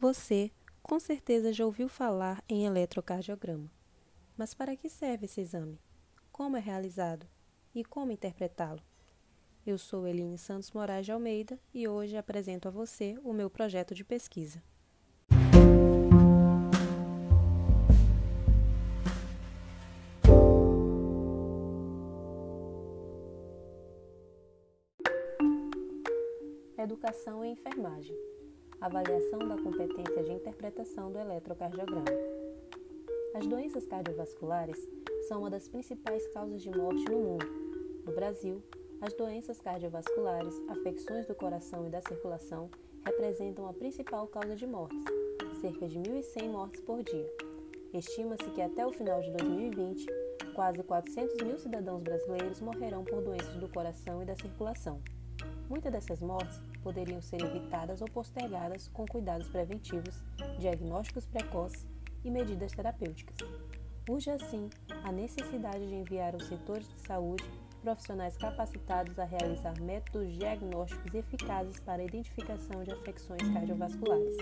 [0.00, 3.68] Você, com certeza, já ouviu falar em eletrocardiograma.
[4.36, 5.80] Mas para que serve esse exame?
[6.30, 7.26] Como é realizado?
[7.74, 8.80] E como interpretá-lo?
[9.66, 13.92] Eu sou Eline Santos Moraes de Almeida e hoje apresento a você o meu projeto
[13.92, 14.62] de pesquisa.
[26.78, 28.37] Educação e enfermagem.
[28.80, 32.04] Avaliação da competência de interpretação do eletrocardiograma.
[33.34, 34.88] As doenças cardiovasculares
[35.26, 37.46] são uma das principais causas de morte no mundo.
[38.06, 38.62] No Brasil,
[39.00, 42.70] as doenças cardiovasculares, afecções do coração e da circulação
[43.04, 45.02] representam a principal causa de mortes,
[45.60, 47.28] cerca de 1.100 mortes por dia.
[47.92, 50.06] Estima-se que até o final de 2020,
[50.54, 55.02] quase 400 mil cidadãos brasileiros morrerão por doenças do coração e da circulação.
[55.68, 60.22] Muitas dessas mortes poderiam ser evitadas ou postergadas com cuidados preventivos,
[60.58, 61.86] diagnósticos precoces
[62.24, 63.36] e medidas terapêuticas.
[64.08, 64.70] Urge, assim,
[65.04, 67.44] a necessidade de enviar aos setores de saúde
[67.82, 74.36] profissionais capacitados a realizar métodos diagnósticos eficazes para a identificação de afecções cardiovasculares.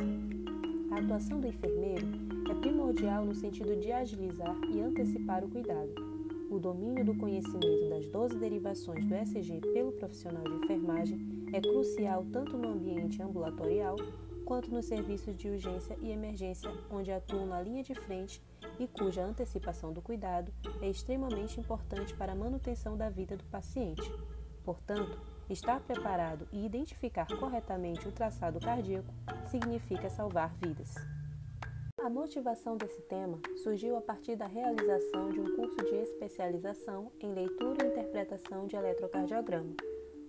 [0.93, 2.07] A atuação do enfermeiro
[2.51, 6.16] é primordial no sentido de agilizar e antecipar o cuidado
[6.51, 12.25] o domínio do conhecimento das 12 derivações do ECG pelo profissional de enfermagem é crucial
[12.33, 13.97] tanto no ambiente ambulatorial
[14.45, 18.41] quanto nos serviços de urgência e emergência, onde atuam na linha de frente
[18.79, 24.09] e cuja antecipação do cuidado é extremamente importante para a manutenção da vida do paciente.
[24.65, 25.19] Portanto,
[25.51, 29.13] estar preparado e identificar corretamente o traçado cardíaco
[29.47, 30.95] significa salvar vidas.
[32.07, 37.35] A motivação desse tema surgiu a partir da realização de um curso de especialização em
[37.35, 39.75] leitura e interpretação de eletrocardiograma,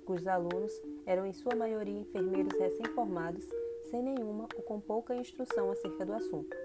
[0.03, 0.71] cujos alunos
[1.05, 3.47] eram em sua maioria enfermeiros recém-formados,
[3.91, 6.57] sem nenhuma ou com pouca instrução acerca do assunto.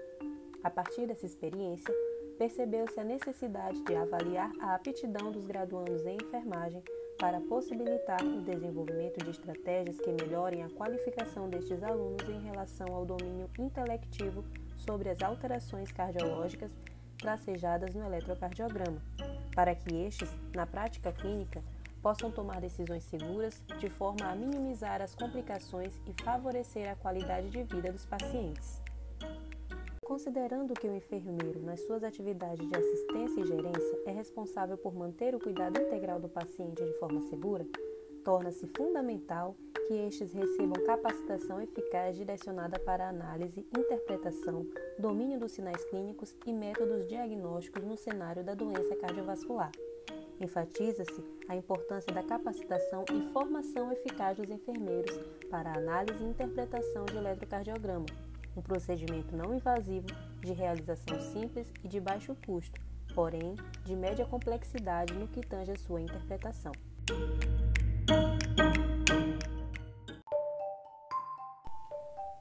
[0.63, 1.93] A partir dessa experiência,
[2.39, 6.81] percebeu-se a necessidade de avaliar a aptidão dos graduandos em enfermagem
[7.19, 13.05] para possibilitar o desenvolvimento de estratégias que melhorem a qualificação destes alunos em relação ao
[13.05, 14.43] domínio intelectivo
[14.85, 16.71] sobre as alterações cardiológicas
[17.17, 19.01] tracejadas no eletrocardiograma,
[19.55, 21.63] para que estes, na prática clínica,
[22.01, 27.63] possam tomar decisões seguras de forma a minimizar as complicações e favorecer a qualidade de
[27.63, 28.81] vida dos pacientes.
[30.03, 35.33] Considerando que o enfermeiro, nas suas atividades de assistência e gerência, é responsável por manter
[35.33, 37.65] o cuidado integral do paciente de forma segura,
[38.23, 39.55] torna-se fundamental
[39.87, 44.65] que estes recebam capacitação eficaz direcionada para análise, interpretação,
[44.97, 49.71] domínio dos sinais clínicos e métodos diagnósticos no cenário da doença cardiovascular.
[50.39, 55.17] Enfatiza-se a importância da capacitação e formação eficaz dos enfermeiros
[55.49, 58.05] para a análise e interpretação de eletrocardiograma,
[58.55, 60.07] um procedimento não invasivo,
[60.41, 62.79] de realização simples e de baixo custo,
[63.13, 63.55] porém
[63.85, 66.71] de média complexidade no que tange a sua interpretação.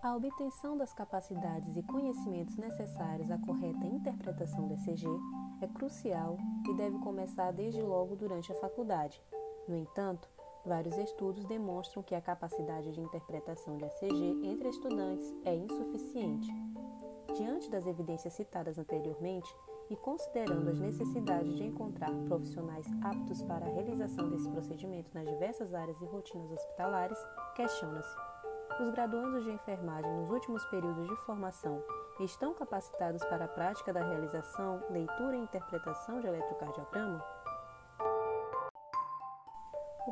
[0.03, 5.07] A obtenção das capacidades e conhecimentos necessários à correta interpretação do ECG
[5.61, 6.37] é crucial
[6.69, 9.23] e deve começar desde logo durante a faculdade.
[9.69, 10.29] No entanto,
[10.67, 16.51] vários estudos demonstram que a capacidade de interpretação de ECG entre estudantes é insuficiente.
[17.37, 19.55] Diante das evidências citadas anteriormente
[19.89, 25.73] e considerando as necessidades de encontrar profissionais aptos para a realização desse procedimento nas diversas
[25.73, 27.19] áreas e rotinas hospitalares,
[27.55, 28.32] questiona-se
[28.81, 31.83] os graduandos de enfermagem nos últimos períodos de formação
[32.21, 37.42] estão capacitados para a prática da realização, leitura e interpretação de eletrocardiograma?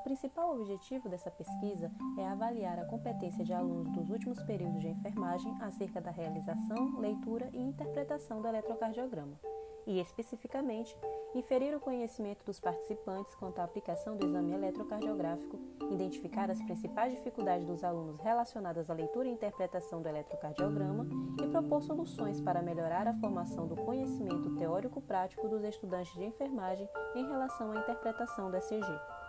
[0.01, 4.89] O principal objetivo dessa pesquisa é avaliar a competência de alunos dos últimos períodos de
[4.89, 9.39] enfermagem acerca da realização, leitura e interpretação do eletrocardiograma
[9.87, 10.97] e, especificamente,
[11.35, 15.59] inferir o conhecimento dos participantes quanto à aplicação do exame eletrocardiográfico,
[15.91, 21.07] identificar as principais dificuldades dos alunos relacionadas à leitura e interpretação do eletrocardiograma
[21.43, 27.27] e propor soluções para melhorar a formação do conhecimento teórico-prático dos estudantes de enfermagem em
[27.27, 29.20] relação à interpretação do ECG.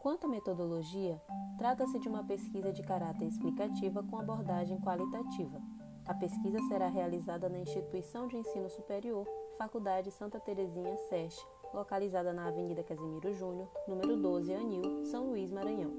[0.00, 1.20] Quanto à metodologia,
[1.56, 5.60] trata-se de uma pesquisa de caráter explicativa com abordagem qualitativa
[6.08, 9.28] a pesquisa será realizada na Instituição de Ensino Superior,
[9.58, 15.92] Faculdade Santa Terezinha SESC, localizada na Avenida Casimiro Júnior, número 12, Anil, São Luís, Maranhão.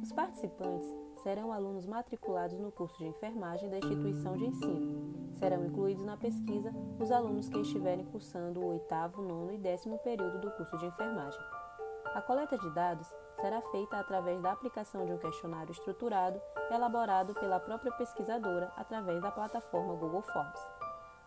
[0.00, 5.32] Os participantes serão alunos matriculados no curso de enfermagem da instituição de ensino.
[5.32, 10.40] Serão incluídos na pesquisa os alunos que estiverem cursando o oitavo, nono e décimo período
[10.40, 11.40] do curso de enfermagem.
[12.12, 13.06] A coleta de dados
[13.40, 19.30] será feita através da aplicação de um questionário estruturado elaborado pela própria pesquisadora através da
[19.30, 20.60] plataforma Google Forms.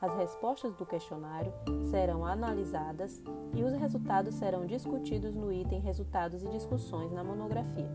[0.02, 1.54] As respostas do questionário
[1.90, 7.90] serão analisadas e os resultados serão discutidos no item Resultados e Discussões na monografia.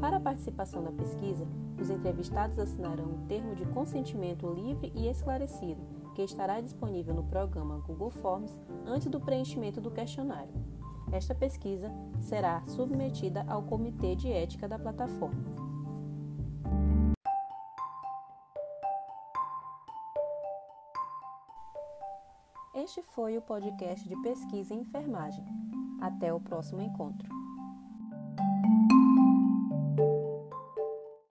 [0.00, 1.46] Para a participação da pesquisa,
[1.78, 5.82] os entrevistados assinarão um termo de consentimento livre e esclarecido,
[6.14, 10.71] que estará disponível no programa Google Forms antes do preenchimento do questionário.
[11.10, 11.90] Esta pesquisa
[12.20, 15.42] será submetida ao Comitê de Ética da plataforma.
[22.74, 25.44] Este foi o podcast de pesquisa em enfermagem.
[26.00, 27.41] Até o próximo encontro.